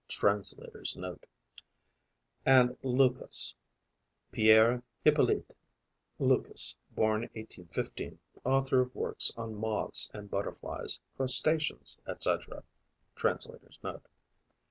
Translator's 0.07 0.95
Note.) 0.95 1.27
and 2.43 2.75
Lucas 2.81 3.53
(Pierre 4.31 4.81
Hippolyte 5.03 5.53
Lucas 6.17 6.75
(born 6.89 7.21
1815), 7.35 8.17
author 8.43 8.81
of 8.81 8.95
works 8.95 9.31
on 9.37 9.53
Moths 9.53 10.09
and 10.11 10.27
Butterflies, 10.27 10.99
Crustaceans, 11.15 11.99
etc. 12.07 12.63
Translator's 13.15 13.77
Note.) 13.83 14.07